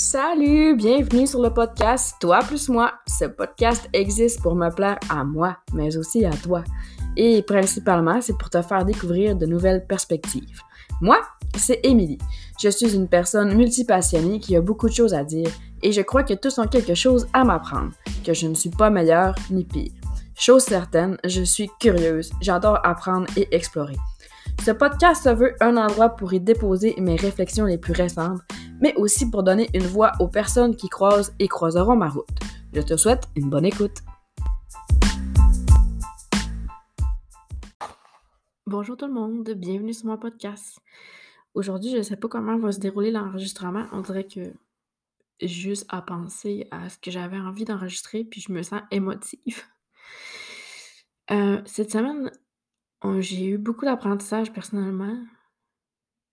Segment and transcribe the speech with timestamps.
[0.00, 2.92] Salut, bienvenue sur le podcast Toi plus moi.
[3.08, 6.62] Ce podcast existe pour me plaire à moi, mais aussi à toi.
[7.16, 10.60] Et principalement, c'est pour te faire découvrir de nouvelles perspectives.
[11.00, 11.18] Moi,
[11.56, 12.18] c'est Émilie.
[12.62, 15.50] Je suis une personne multipassionnée qui a beaucoup de choses à dire
[15.82, 17.90] et je crois que tous ont quelque chose à m'apprendre,
[18.24, 19.90] que je ne suis pas meilleure ni pire.
[20.36, 23.96] Chose certaine, je suis curieuse, j'adore apprendre et explorer.
[24.64, 28.40] Ce podcast se veut un endroit pour y déposer mes réflexions les plus récentes,
[28.80, 32.28] mais aussi pour donner une voix aux personnes qui croisent et croiseront ma route.
[32.72, 33.98] Je te souhaite une bonne écoute.
[38.66, 40.78] Bonjour tout le monde, bienvenue sur mon podcast.
[41.54, 43.86] Aujourd'hui, je ne sais pas comment va se dérouler l'enregistrement.
[43.92, 44.52] On dirait que
[45.40, 49.62] juste à penser à ce que j'avais envie d'enregistrer, puis je me sens émotive.
[51.30, 52.30] Euh, cette semaine,
[53.18, 55.18] j'ai eu beaucoup d'apprentissage personnellement.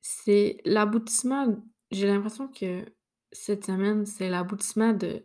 [0.02, 1.56] C'est l'aboutissement
[1.92, 2.86] j'ai l'impression que
[3.32, 5.24] cette semaine, c'est l'aboutissement de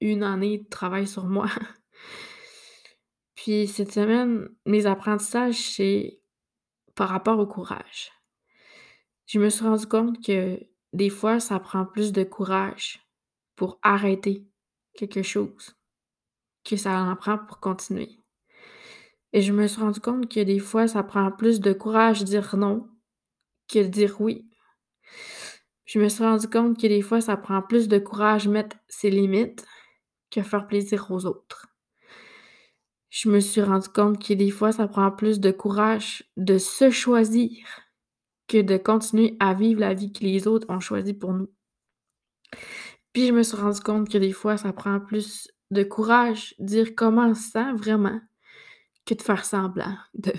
[0.00, 1.46] une année de travail sur moi.
[3.34, 6.20] Puis cette semaine, mes apprentissages, c'est
[6.94, 8.12] par rapport au courage.
[9.26, 10.60] Je me suis rendu compte que
[10.92, 13.00] des fois, ça prend plus de courage
[13.56, 14.46] pour arrêter
[14.94, 15.76] quelque chose
[16.64, 18.18] que ça en prend pour continuer.
[19.32, 22.24] Et je me suis rendu compte que des fois, ça prend plus de courage de
[22.24, 22.88] dire non
[23.68, 24.48] que dire oui.
[25.84, 29.10] Je me suis rendu compte que des fois, ça prend plus de courage mettre ses
[29.10, 29.66] limites
[30.30, 31.68] que faire plaisir aux autres.
[33.10, 36.90] Je me suis rendu compte que des fois, ça prend plus de courage de se
[36.90, 37.66] choisir
[38.48, 41.48] que de continuer à vivre la vie que les autres ont choisie pour nous.
[43.12, 46.94] Puis je me suis rendu compte que des fois, ça prend plus de courage dire
[46.96, 48.20] comment ça vraiment
[49.06, 50.32] que de faire semblant de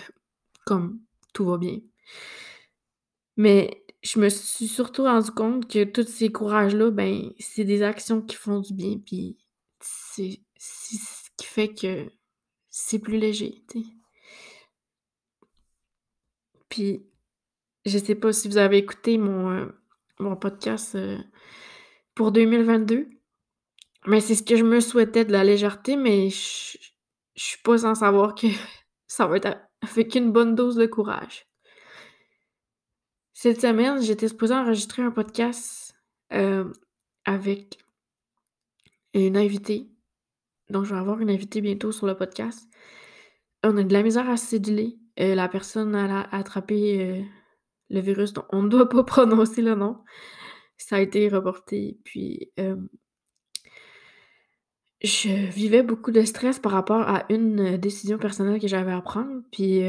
[0.66, 0.99] comme
[1.33, 1.79] tout va bien.
[3.38, 8.21] Mais je me suis surtout rendu compte que tous ces courages-là, ben, c'est des actions
[8.21, 9.35] qui font du bien, puis
[9.79, 12.11] c'est ce qui fait que
[12.69, 13.79] c'est plus léger, tu.
[16.69, 17.07] Puis,
[17.85, 19.65] je sais pas si vous avez écouté mon, euh,
[20.19, 21.17] mon podcast euh,
[22.13, 23.09] pour 2022,
[24.05, 26.77] mais c'est ce que je me souhaitais de la légèreté, mais je,
[27.35, 28.47] je suis pas sans savoir que
[29.07, 31.47] ça va être avec une bonne dose de courage.
[33.38, 35.94] Cette semaine, j'étais supposée enregistrer un podcast
[36.31, 36.72] euh,
[37.25, 37.78] avec
[39.13, 39.90] une invitée.
[40.69, 42.66] Donc, je vais avoir une invitée bientôt sur le podcast.
[43.62, 44.97] On a de la misère à céduler.
[45.19, 47.22] Euh, la personne a attrapé euh,
[47.90, 49.97] le virus, donc on ne doit pas prononcer le nom.
[50.78, 52.00] Ça a été reporté.
[52.06, 52.53] Puis,
[55.03, 59.41] je vivais beaucoup de stress par rapport à une décision personnelle que j'avais à prendre.
[59.51, 59.81] Puis,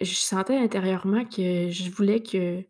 [0.00, 2.64] je sentais intérieurement que je voulais que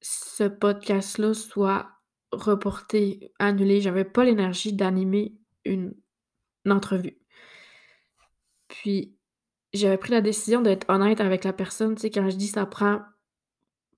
[0.00, 1.90] ce podcast-là soit
[2.32, 3.80] reporté, annulé.
[3.80, 5.34] J'avais pas l'énergie d'animer
[5.64, 5.94] une,
[6.68, 7.18] entrevue.
[8.68, 9.16] Puis,
[9.72, 11.94] j'avais pris la décision d'être honnête avec la personne.
[11.94, 13.00] Tu sais, quand je dis ça prend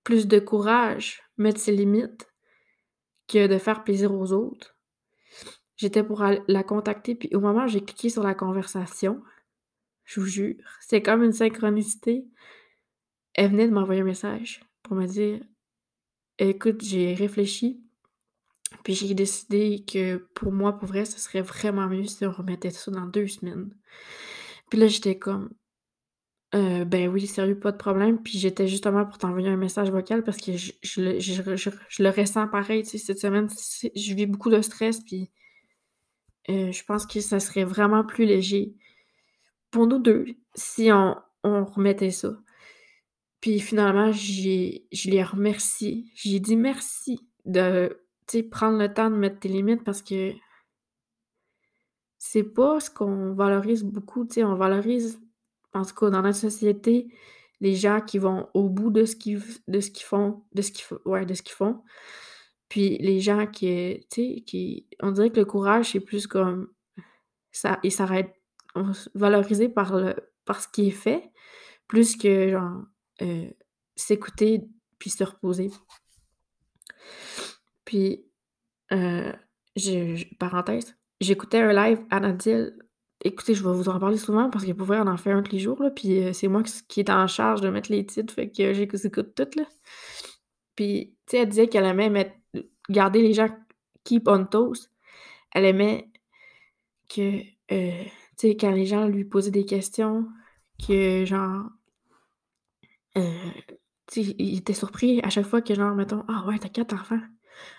[0.04, 2.28] plus de courage, mettre ses limites,
[3.26, 4.76] que de faire plaisir aux autres.
[5.76, 9.22] J'étais pour la contacter, puis au moment où j'ai cliqué sur la conversation,
[10.10, 10.54] je vous jure.
[10.80, 12.26] C'est comme une synchronicité.
[13.34, 15.40] Elle venait de m'envoyer un message pour me dire
[16.38, 17.80] Écoute, j'ai réfléchi,
[18.82, 22.70] puis j'ai décidé que pour moi, pour vrai, ce serait vraiment mieux si on remettait
[22.70, 23.72] ça dans deux semaines.
[24.68, 25.50] Puis là, j'étais comme
[26.56, 28.20] euh, ben oui, sérieux, pas de problème.
[28.20, 32.90] Puis j'étais justement pour t'envoyer un message vocal parce que je, le, ressens pareil, tu
[32.90, 35.30] sais, cette semaine, je vis beaucoup de stress, puis
[36.48, 38.74] euh, je pense que ça serait vraiment plus léger
[39.70, 42.36] pour nous deux, si on, remettait ça.
[43.40, 46.04] Puis finalement, j'ai, je l'ai remercié.
[46.14, 47.96] J'ai dit merci de
[48.50, 50.32] prendre le temps de mettre tes limites parce que
[52.18, 54.28] c'est pas ce qu'on valorise beaucoup.
[54.36, 55.20] On valorise,
[55.72, 57.08] en tout cas dans notre société,
[57.60, 60.70] les gens qui vont au bout de ce qu'ils, de ce qu'ils font, de ce
[60.72, 61.82] qu'ils, ouais, de ce qu'ils font.
[62.68, 66.68] Puis les gens qui, qui, on dirait que le courage, c'est plus comme
[67.50, 68.39] ça, il s'arrête
[69.14, 70.14] valoriser par, le,
[70.44, 71.30] par ce qui est fait,
[71.86, 72.82] plus que genre
[73.22, 73.50] euh,
[73.96, 74.62] s'écouter
[74.98, 75.70] puis se reposer.
[77.84, 78.24] Puis,
[78.92, 79.32] euh,
[80.38, 82.76] parenthèse, j'écoutais un live à Nadil.
[83.22, 85.52] Écoutez, je vais vous en parler souvent parce que pour vrai, en fait un tous
[85.52, 88.32] les jours, là, puis euh, c'est moi qui est en charge de mettre les titres,
[88.32, 89.64] fait que j'écoute tout, là.
[90.76, 92.34] Puis, tu sais, elle disait qu'elle aimait mettre,
[92.88, 93.48] garder les gens
[94.04, 94.90] keep on toast.
[95.52, 96.10] Elle aimait
[97.08, 97.42] que
[98.48, 100.26] quand les gens lui posaient des questions,
[100.86, 101.66] que genre,
[103.16, 103.50] euh,
[104.16, 107.20] il était surpris à chaque fois que genre, mettons, ah ouais, t'as quatre enfants.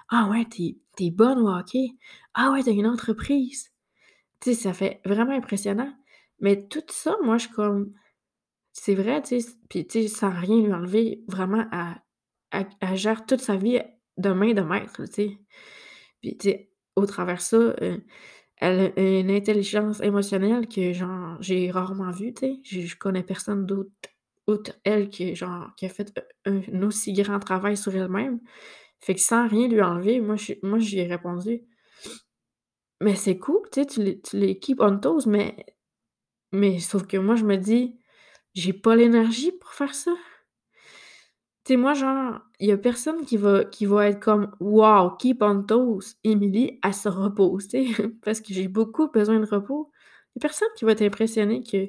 [0.10, 1.92] Ah ouais, t'es es bonne au hockey.
[2.34, 3.72] Ah ouais, t'as une entreprise.
[4.42, 5.94] Tu ça fait vraiment impressionnant.
[6.40, 7.94] Mais tout ça, moi, je suis comme
[8.74, 11.66] c'est vrai, tu sais, puis sans rien lui enlever, vraiment,
[12.52, 13.80] elle elle gère toute sa vie
[14.18, 15.38] de main de maître, tu sais.
[16.22, 16.38] Puis
[16.96, 18.04] au travers ça, heu,
[18.62, 22.60] elle a une intelligence émotionnelle que genre j'ai rarement vue, tu sais.
[22.63, 23.92] Je je connais personne d'autre
[24.48, 25.36] outre elle qui
[25.86, 26.13] a fait
[26.46, 28.40] un aussi grand travail sur elle-même.
[29.02, 31.63] Fait que sans rien lui enlever, moi je moi j'y ai répondu:
[33.02, 35.66] «Mais c'est cool, tu tu les on toes, mais
[36.54, 38.00] mais sauf que moi je me dis:
[38.56, 40.12] "J'ai pas l'énergie pour faire ça"».
[41.77, 45.63] Moi genre, il y a personne qui va qui va être comme: «Wow, keep on
[45.63, 48.09] toes, Émilie, elle se repose», tu sais?
[48.23, 49.91] Parce que j'ai beaucoup besoin de repos.
[50.35, 51.88] Il y a personne qui va être impressionné que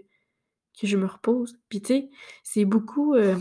[0.81, 1.57] que je me repose.
[1.71, 2.11] Puis tu sais,
[2.45, 3.37] c'est beaucoup, heu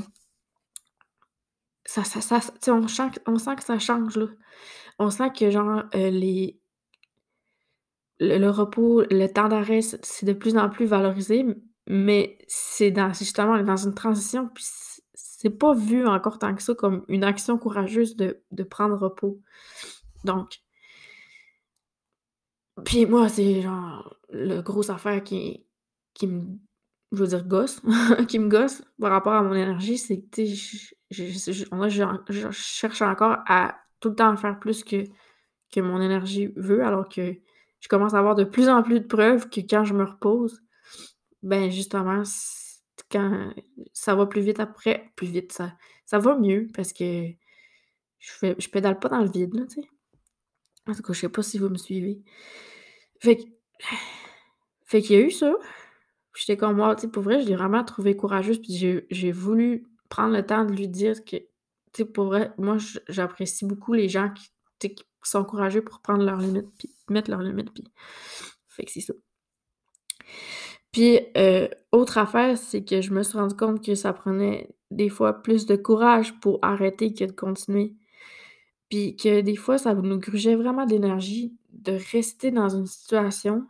[1.85, 2.39] ça ça ça
[2.73, 4.27] on sent on sent que ça change, là.
[4.99, 6.59] On sent que genre, heu, les
[8.19, 11.45] le repos, le temps d'arrêt, c'est de plus en plus valorisé,
[11.87, 14.63] mais c'est dans justement, dans une transition, puis
[15.41, 19.41] c'est pas vu encore tant que ça comme une action courageuse de prendre repos.
[20.23, 20.61] Donc
[22.85, 25.65] puis moi, c'est genre le grosse affaire qui
[26.23, 26.59] me
[27.11, 27.81] je gosse,
[28.27, 31.25] qui me gosse par rapport à mon énergie, c'est que, je je
[32.29, 35.05] je cherche encore à tout le temps faire plus que
[35.73, 37.35] que mon énergie veut, alors que
[37.79, 40.61] je commence à avoir de plus en plus de preuves que quand je me repose,
[41.43, 42.23] ben, justement,
[43.11, 43.53] quand
[43.93, 47.27] ça va plus vite après plus vite, ça ça va mieux parce que
[48.19, 49.89] je je pédale pas dans le vide, là, tu sais?
[50.87, 52.21] En tout cas, je sais pas si vous me suivez.
[53.21, 53.43] Fait que
[54.85, 55.53] fait qu'il y a eu ça.
[56.35, 58.73] J'étais comme: «Waouh», tu sais, pour vrai, je l'ai vraiment trouvée courageuse, puis
[59.09, 61.47] j'ai voulu prendre le temps de lui dire que, tu
[61.93, 62.77] sais, pour vrai, moi,
[63.09, 64.49] j'apprécie beaucoup les gens qui,
[64.79, 67.83] qui sont courageux pour prendre leurs limites, puis mettre leurs limites, puis
[68.69, 69.13] fait que c'est ça.
[70.91, 75.09] Puis, heu, autre affaire, c'est que je me suis rendue compte que ça prenait des
[75.09, 77.95] fois plus de courage pour arrêter que de continuer.
[78.89, 83.67] Puis que des fois, ça nous grugeait vraiment d'énergie de rester dans une situation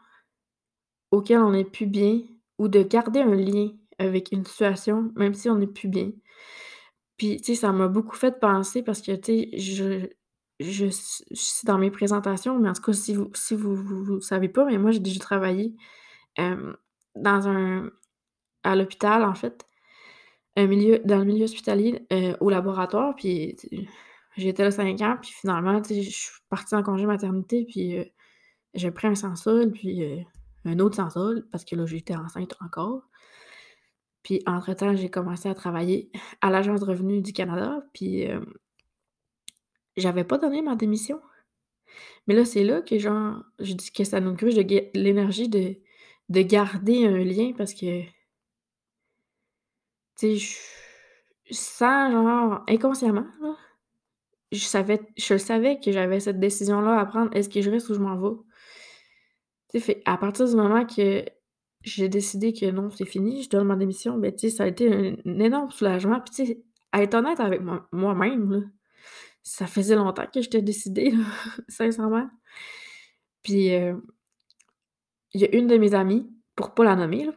[1.11, 2.21] auquel on n'est plus bien
[2.57, 6.11] ou de garder un lien avec une situation, même si on n'est plus bien.
[7.17, 10.07] Puis, tu sais, ça m'a beaucoup fait penser parce que, tu sais, je
[10.59, 14.21] je suis dans mes présentations, mais en tout cas, si vous si vous vous vous
[14.21, 15.73] savez pas, mais moi, j'ai déjà travaillé,
[16.37, 16.75] hem,
[17.15, 17.89] dans un
[18.63, 19.65] à l'hôpital, en fait,
[20.57, 23.57] un milieu dans le milieu hospitalier, heu, au laboratoire, puis
[24.37, 28.05] été là 5 ans, puis finalement, je suis partie en congé maternité, puis, heu,
[28.75, 30.19] j'ai pris un sans-solde, puis, heu,
[30.65, 33.03] un autre sans-solde parce que là, j'étais enceinte encore.
[34.25, 36.11] Puis entre-temps, j'ai commencé à travailler
[36.41, 38.27] à l'Agence de revenus du Canada, puis,
[39.97, 41.21] j'avais pas donné ma démission.
[42.27, 44.65] Mais là, c'est là que genre, je dis que ça nous gruge de
[44.95, 45.75] l'énergie de
[46.31, 48.03] de garder un lien parce que
[50.17, 50.57] tu sais,
[51.51, 53.27] sans genre inconsciemment
[54.51, 57.35] je savais je savais que j'avais cette décision-là à prendre.
[57.35, 58.35] Est-ce que je reste ou je m'en vais?
[59.69, 61.25] Tu sais, à partir du moment que
[61.83, 64.67] j'ai décidé que non, c'est fini, je donne ma démission, ben, tu sais, ça a
[64.67, 66.19] été un énorme soulagement.
[66.19, 68.59] Puis tu sais, à être honnête avec moi moi-même là,
[69.43, 71.25] ça faisait longtemps que j'étais décidée là,
[71.69, 72.29] sincèrement.
[73.43, 74.03] Puis, heu,
[75.33, 77.33] il y a une de mes amies, pour pas la nommer là,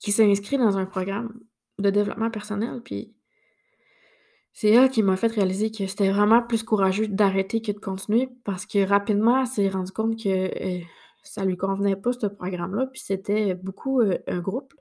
[0.00, 1.40] qui s'est inscrite dans un programme
[1.78, 3.14] de développement personnel, puis
[4.54, 8.28] c'est elle qui m'a fait réaliser que c'était vraiment plus courageux d'arrêter que de continuer
[8.44, 10.82] parce que rapidement, elle s'est rendue compte que, heu,
[11.22, 14.74] ça lui convenait pas ce programme-là, puis c'était beaucoup, heu, un groupe,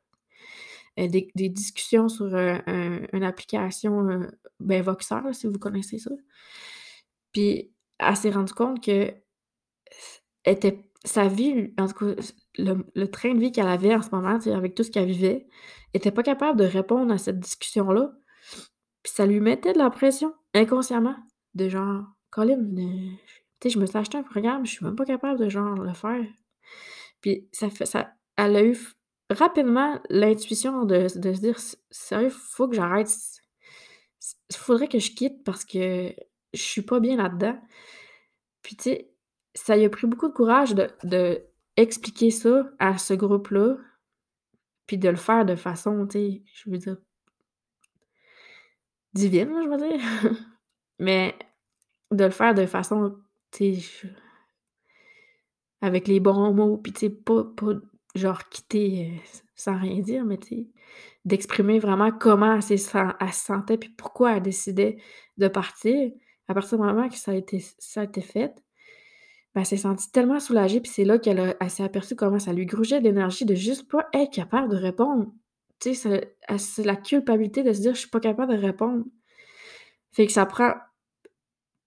[0.99, 4.21] heu, des discussions sur, heu, un une application,
[4.59, 6.11] ben, Voxer, si vous connaissez ça.
[7.33, 9.13] Puis elle s'est rendue compte que
[10.45, 12.21] était sa vie, en tout cas,
[12.57, 15.47] le train de vie qu'elle avait en ce moment, avec tout ce qu'elle vivait,
[15.93, 18.13] était pas capable de répondre à cette discussion-là.
[19.03, 21.15] Puis ça lui mettait de la pression, inconsciemment,
[21.55, 22.59] de genre: «Colin,
[23.63, 25.93] sais, je me suis acheté un programme, je suis même pas capable de genre le
[25.93, 26.25] faire».
[27.21, 28.77] Puis ça fait ça elle a eu
[29.31, 35.11] rapidement l'intuition de de se dire: «S sérieux, faut que j'arrête, c faudrait que je
[35.11, 36.13] quitte parce que
[36.53, 37.57] je suis pas bien là-dedans».
[38.63, 39.10] Puis tu sais,
[39.53, 41.43] ça lui a pris beaucoup de courage de
[41.77, 43.77] d'expliquer ça à ce groupe-là,
[44.85, 46.97] puis de le faire de façon, tu sais, je veux dire
[49.13, 50.01] divine, je veux dire.
[50.99, 51.35] Mais
[52.11, 53.17] de le faire de façon,
[53.51, 54.09] tu sais,
[55.81, 57.73] avec les bons mots, puis tu sais, pas pas
[58.15, 60.67] genre quitter, heu, s sans rien dire, mais tu sais,
[61.25, 62.99] d'exprimer vraiment comment elle se
[63.31, 64.97] sentait, puis pourquoi elle décidait
[65.37, 66.11] de partir.
[66.47, 68.53] À partir du moment que ça a été ça a été fait,
[69.53, 72.53] ben, elle s'est sentie tellement soulagée, puis c'est là qu'elle a s'est aperçue comment ça
[72.53, 75.31] lui grugeait de l'énergie de juste pas être capable de répondre.
[75.79, 79.05] Tu sais, c'est la culpabilité de se dire: «Je suis pas capable de répondre».
[80.13, 80.73] Fait que ça prend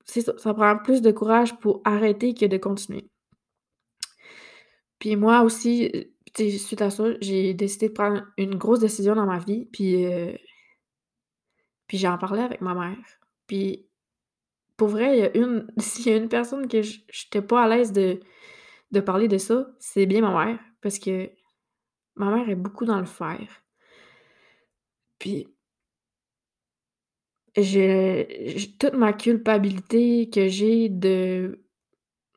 [0.07, 3.09] ça, prend plus de courage pour arrêter que de continuer.
[4.99, 5.91] Puis moi aussi,
[6.37, 10.37] suite à ça, j'ai décidé de prendre une grosse décision dans ma vie, puis, heu
[11.87, 12.99] puis j'en parlais avec ma mère.
[13.47, 13.84] Puis
[14.85, 17.69] pour vrai, il y a une s'il y a une personne que j'étais pas à
[17.69, 18.21] l'aise de
[18.93, 21.31] de parler de ça, c'est bien ma mère, parce que
[22.17, 23.65] ma mère est beaucoup dans le faire.
[25.19, 25.49] Puis
[27.57, 28.25] je
[28.57, 31.65] j toute ma culpabilité que j'ai de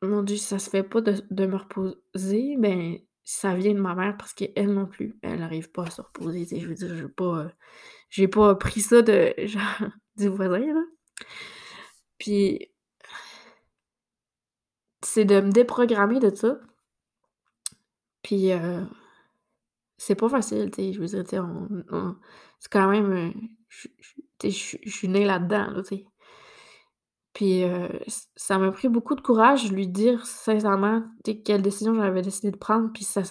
[0.02, 3.94] mon Dieu, ça se fait pas de de me reposer, ben, ça vient de ma
[3.94, 7.12] mère parce qu'elle non plus, elle arrive pas à se reposer, je veux dire, veux
[7.12, 7.50] pas,
[8.10, 10.82] j'ai pas appris ça de genre du voisin, là.
[12.20, 12.68] Puis
[15.02, 16.58] c'est de me déprogrammer de ça.
[18.24, 18.86] Puis, heu,
[19.98, 21.24] c'est pas facile, tu sais, je veux dire,
[22.60, 23.32] c'est quand même, heu,
[23.68, 23.88] je
[24.42, 26.06] je je suis née là-dedans, là, tu sais.
[27.34, 31.02] Puis, heu, ç ça m'a pris beaucoup de courage de lui dire sincèrement,
[31.44, 33.22] quelle décision j'avais décidé de prendre, puis ça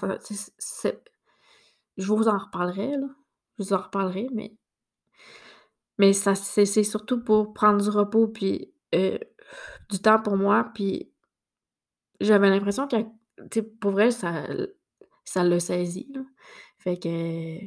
[1.97, 3.07] je vous en reparlerai, là,
[3.59, 4.57] je vous en reparlerai, mais
[5.99, 9.19] mais c'est surtout pour prendre du repos, puis, heu,
[9.89, 11.11] du temps pour moi, puis
[12.19, 12.97] j'avais l'impression que,
[13.51, 14.43] tu pour vrai, ça
[15.23, 16.11] ça l'a saisi.
[16.79, 17.57] Fait que,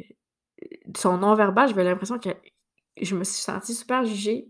[0.97, 2.31] son non verbal, j'avais l'impression que
[3.01, 4.49] je me suis sentie super jugée,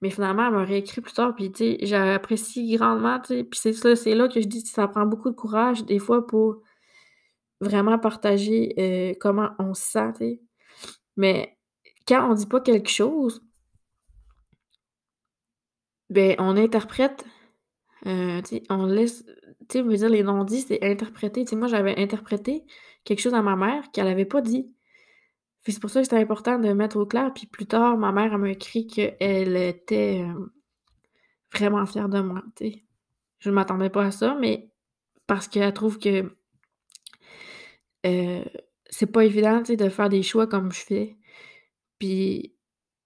[0.00, 3.58] mais finalement, elle m'a réécrit plus tard, puis tu sais, j'apprécie grandement, tu sais, puis
[3.60, 6.26] c'est ça, c'est là que je dis que ça prend beaucoup de courage des fois
[6.26, 6.62] pour
[7.60, 10.40] vraiment partager, heu, comment on se sent.
[11.16, 11.58] Mais
[12.08, 13.42] quand on dit pas quelque chose
[16.12, 17.24] ben, on interprète,
[18.04, 19.24] sais, on laisse
[19.68, 21.44] tu sais, dire, les non-dits, c'est interpréter.
[21.56, 22.64] Moi, j'avais interprété
[23.04, 24.72] quelque chose à ma mère qu'elle avait pas dit.
[25.64, 28.36] C'est pour ça que c'était important de mettre au clair, puis plus tard, ma mère,
[28.38, 30.50] m'a écrit qu'elle était, hem,
[31.52, 32.84] vraiment fière de moi, tu.
[33.38, 34.70] Je m'attendais pas à ça, mais
[35.26, 36.36] parce qu'elle trouve que
[38.06, 38.44] heu,
[38.90, 41.16] c'est pas évident, tu de faire des choix comme je fais.
[41.98, 42.51] Puis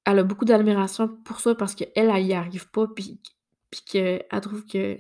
[0.06, 3.20] elle a beaucoup d'admiration pour ça parce qu'elle, elle y arrive pas, puis
[3.70, 4.96] puis qu'elle trouve que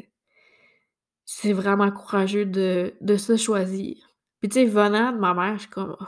[1.24, 3.96] c'est vraiment courageux de se choisir.
[4.40, 6.04] Puis tu sais, venant de ma mère, je suis comme: «Oh».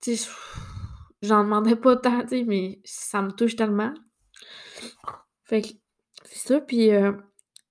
[0.00, 0.30] Tu sais,
[1.22, 3.94] j'en demandais pas tant, tu sais, mais ça me touche tellement.
[5.44, 5.68] Fait que
[6.24, 7.16] c'est ça, puis, heu,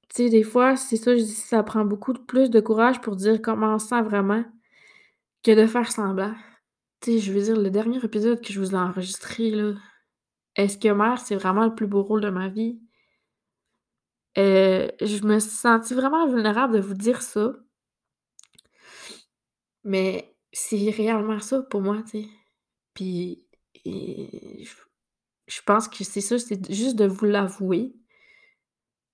[0.09, 3.15] tu sais, des fois, c'est ça, je dis, ça prend beaucoup plus de courage pour
[3.15, 4.43] dire comment on se sent vraiment
[5.43, 6.33] que de faire semblant.
[7.07, 9.73] Je veux dire, le dernier épisode que je vous ai enregistré, là,
[10.55, 12.79] est-ce que mère, c'est vraiment le plus beau rôle de ma vie?
[14.37, 17.53] Heu, je me suis sentie vraiment vulnérable de vous dire ça.
[19.83, 22.29] Mais c'est réellement ça pour moi, tu sais.
[22.93, 23.47] Puis
[23.85, 24.71] je
[25.47, 27.93] je pense que c'est ça, c'est juste de vous l'avouer.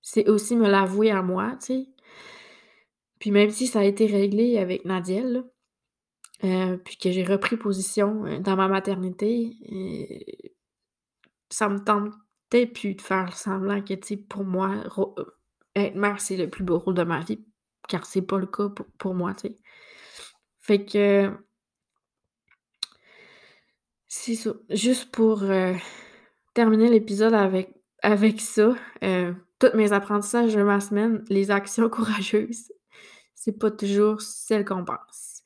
[0.00, 1.88] C'est aussi me l'avouer à moi, tu sais.
[3.18, 5.44] Puis même si ça a été réglé avec Nadiel, là,
[6.44, 10.48] heu, puis que j'ai repris position, heu, dans ma maternité, heu,
[11.50, 15.26] ça me tentait plus de faire semblant que, tu pour moi, heu,
[15.76, 17.44] être mère, c'est le plus beau rôle de ma vie,
[17.88, 19.58] car c'est pas le cas pour moi, tu sais.
[20.60, 21.30] Fait que
[24.08, 24.52] c'est ça.
[24.70, 25.42] Juste pour,
[26.54, 28.74] terminer l'épisode avec avec ça,
[29.60, 32.72] tous mes apprentissages de ma semaine, les actions courageuses,
[33.34, 35.41] c'est pas toujours celles qu'on pense.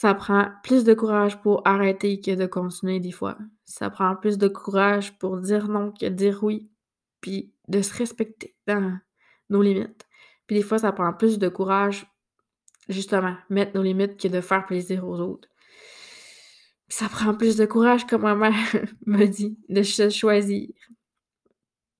[0.00, 3.36] Ça prend plus de courage pour arrêter que de continuer des fois.
[3.66, 6.70] Ça prend plus de courage pour dire non que dire oui,
[7.20, 8.98] puis de se respecter dans
[9.50, 10.06] nos limites.
[10.46, 12.06] Puis des fois, ça prend plus de courage,
[12.88, 15.50] justement, mettre nos limites que de faire plaisir aux autres.
[16.88, 18.54] Ça prend plus de courage, comme ma mère
[19.04, 20.70] me dit, de se choisir.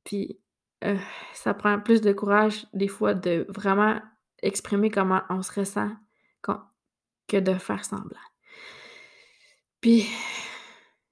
[0.05, 0.41] Puis,
[0.87, 0.97] heu,
[1.35, 4.01] ça prend plus de courage, des fois, de vraiment
[4.43, 5.91] exprimer comment on se ressent
[7.31, 8.19] que de faire semblant.
[9.81, 10.07] Puis,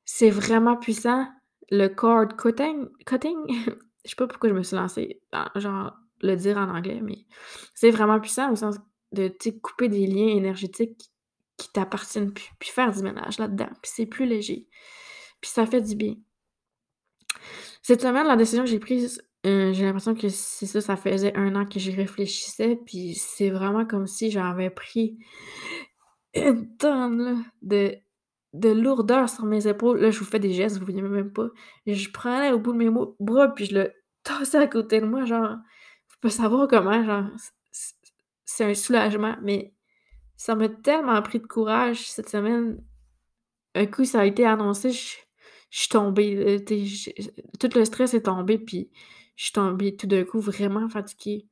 [0.05, 1.27] c'est vraiment puissant,
[1.71, 3.37] le cord cutting cutting?
[4.05, 7.27] Je sais pas pourquoi je me suis lancée dans genre le dire en anglais, mais
[7.75, 8.77] c'est vraiment puissant au sens
[9.13, 11.11] de, couper des liens énergétiques
[11.59, 14.67] qui t'appartiennent puis faire du ménage là-dedans, puis c'est plus léger.
[15.41, 16.15] Puis ça fait du bien.
[17.83, 21.37] Cette semaine, la décision que j'ai prise, heu, j'ai l'impression que c'est ça, ça faisait
[21.37, 25.19] 1 an que j'y réfléchissais, puis c'est vraiment comme si j'avais pris
[26.47, 27.97] une tonne, de
[28.55, 30.01] de lourdeur sur mes épaules.
[30.01, 31.49] Là, je vous fais des gestes, vous voyez même pas.
[31.87, 32.91] Je prenais au bout de mes
[33.21, 33.93] bras, puis je le
[34.23, 35.57] tassais à côté de moi, genre,
[36.09, 37.25] vous pouvez savoir comment, genre,
[38.45, 39.75] c'est un soulagement, mais
[40.37, 42.83] ça m'a tellement pris de courage cette semaine.
[43.75, 45.17] Un coup, ça a été annoncé, je,
[45.71, 46.65] suis tombée,
[47.61, 48.91] tout le stress est tombé, puis
[49.37, 51.47] je suis tombée tout d'un coup vraiment fatiguée.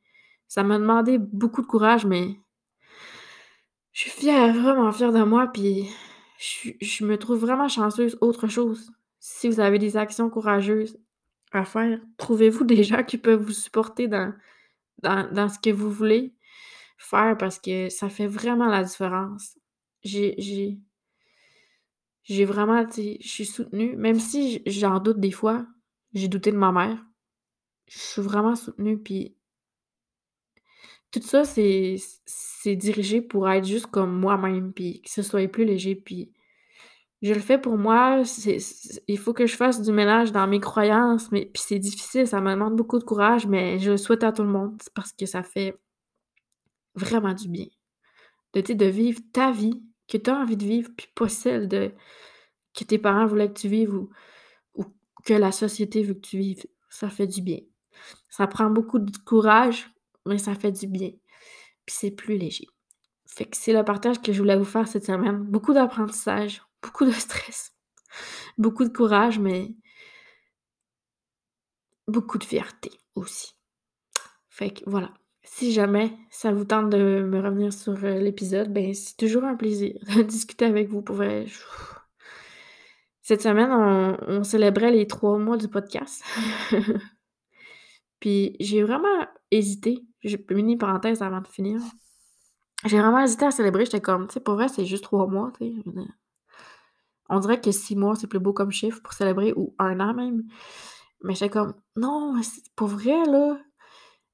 [0.49, 2.39] Ça m'a demandé beaucoup de courage, mais
[3.97, 5.89] je suis fière, vraiment fière de moi, puis
[6.39, 8.19] je, me trouve vraiment chanceuse.
[8.21, 10.99] Autre chose, si vous avez des actions courageuses
[11.51, 14.35] à faire, trouvez-vous des gens qui peuvent vous supporter dans,
[15.03, 16.35] dans, ce que vous voulez
[16.99, 19.59] faire parce que ça fait vraiment la différence.
[20.05, 20.35] J'ai,
[22.23, 25.65] j'ai, vraiment, je suis soutenue, même si j'en doute des fois,
[26.13, 27.03] j'ai douté de ma mère.
[27.89, 29.36] Je suis vraiment soutenue, puis
[31.11, 35.95] tout ça, c'est dirigé pour être juste comme moi-même, puis que ce soit plus léger,
[35.95, 36.33] puis
[37.23, 38.23] je le fais pour moi,
[39.09, 42.41] il faut que je fasse du ménage dans mes croyances, mais puis c'est difficile, ça
[42.41, 45.27] me demande beaucoup de courage, mais je le souhaite à tout le monde parce que
[45.27, 45.79] ça fait
[46.95, 47.67] vraiment du bien.
[48.53, 51.93] De, de vivre ta vie que tu as envie de vivre, puis pas celle de
[52.75, 54.11] que tes parents voulaient que tu vives ou,
[54.75, 54.85] ou
[55.25, 56.67] que la société veut que tu vives.
[56.91, 57.61] Ça fait du bien.
[58.29, 59.91] Ça prend beaucoup de courage,
[60.27, 61.11] mais ça fait du bien.
[61.87, 62.67] Puis c'est plus léger.
[63.27, 65.39] Fait que c'est le partage que je voulais vous faire cette semaine.
[65.39, 67.73] Beaucoup d'apprentissage, beaucoup de stress,
[68.57, 69.75] beaucoup de courage, mais
[72.09, 73.55] beaucoup de fierté aussi.
[74.49, 75.13] Fait que voilà.
[75.43, 79.55] Si jamais ça vous tente de me revenir sur euh, l'épisode, ben c'est toujours un
[79.55, 81.03] plaisir de discuter avec vous.
[81.03, 81.17] Pour
[83.23, 86.23] Cette semaine, on, on célébrait les trois mois du podcast.
[88.21, 90.05] Puis j'ai vraiment hésité.
[90.23, 91.81] J'ai mini parenthèse avant de finir.
[92.85, 93.85] J'ai vraiment hésité à célébrer.
[93.85, 95.83] J'étais comme, tu sais, pour vrai, c'est juste trois mois, tu sais.
[97.29, 100.15] On dirait que six mois, c'est plus beau comme chiffre pour célébrer, ou un an
[100.15, 100.45] même.
[101.23, 102.35] Mais j'étais comme, non,
[102.77, 103.59] pour vrai, là.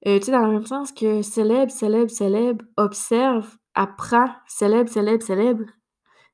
[0.07, 5.23] Euh, tu sais, dans le même sens que célèbre, célèbre, célèbre, observe, apprend, célèbre, célèbre,
[5.23, 5.65] célèbre.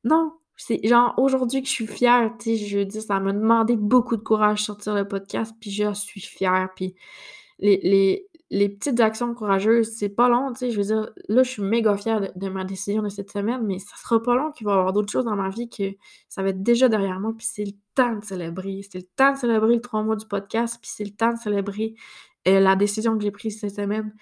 [0.05, 3.33] Non, c'est genre aujourd'hui que je suis fière, tu sais, je veux dire, ça m'a
[3.33, 6.95] demandé beaucoup de courage de sortir le podcast, puis je suis fière, puis
[7.59, 11.43] les, les, les petites actions courageuses, c'est pas long, tu sais, je veux dire, là,
[11.43, 14.53] je suis méga fière de, ma décision de cette semaine, mais ça sera pas long
[14.53, 15.95] qu'il va y avoir d'autres choses dans ma vie que
[16.31, 18.81] ça va être déjà derrière moi, puis c'est le temps de célébrer.
[18.91, 21.39] C'est le temps de célébrer les trois mois du podcast, puis c'est le temps de
[21.39, 21.95] célébrer
[22.47, 24.15] euh, la décision que j'ai prise cette semaine.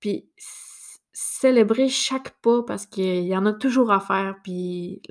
[0.00, 0.28] Puis
[1.12, 5.02] célébrer chaque pas, parce qu'il y en a toujours à faire, puis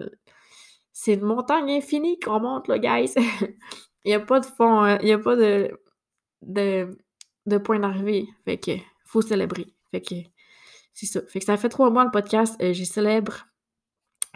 [0.91, 3.13] c'est une montagne infinie qu'on monte, là, guys!
[4.03, 5.71] il n'y a pas de fond, hein, il n'y a pas de
[7.45, 8.27] de point d'arrivée.
[8.45, 8.71] Fait que
[9.05, 9.67] faut célébrer.
[9.91, 10.15] Fait que
[10.93, 11.21] c'est ça.
[11.27, 13.47] Fait que ça fait trois mois le podcast, euh, j'ai célèbre.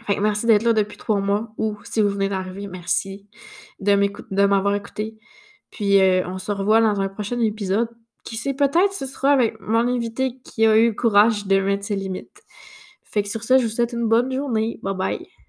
[0.06, 3.28] Fait que merci d'être là depuis trois mois ou si vous venez d'arriver, merci
[3.80, 3.94] de
[4.34, 5.18] de m'avoir écouté.
[5.70, 7.88] Puis euh, on se revoit dans un prochain épisode.
[8.24, 11.84] Qui sait, peut-être ce sera avec mon invité qui a eu le courage de mettre
[11.86, 12.42] ses limites.
[13.02, 14.78] Fait que sur ça, je vous souhaite une bonne journée.
[14.82, 15.39] Bye bye.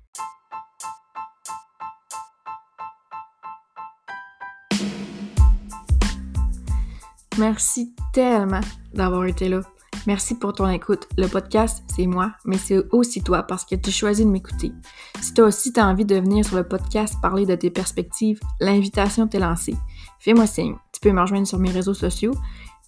[7.42, 8.62] Merci tellement
[8.94, 9.62] d'avoir été là.
[10.06, 11.08] Merci pour ton écoute.
[11.18, 14.72] Le podcast, c'est moi, mais c'est aussi toi parce que tu choisis de m'écouter.
[15.20, 18.40] Si toi aussi tu as envie de venir sur le podcast parler de tes perspectives,
[18.60, 19.76] l'invitation t'est lancée.
[20.20, 20.76] Fais-moi signe.
[20.94, 22.36] Tu peux me rejoindre sur mes réseaux sociaux.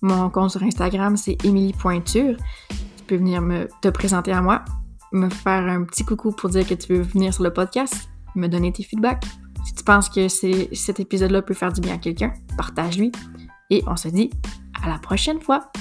[0.03, 2.37] Mon compte sur Instagram, c'est Emily.Pointure.
[2.69, 4.63] Tu peux venir me, te présenter à moi,
[5.13, 8.45] me faire un petit coucou pour dire que tu veux venir sur le podcast, me
[8.45, 9.25] donner tes feedbacks.
[9.65, 13.11] Si tu penses que cet épisode-là peut faire du bien à quelqu'un, partage-lui
[13.69, 14.29] et on se dit
[14.83, 15.71] à la prochaine fois.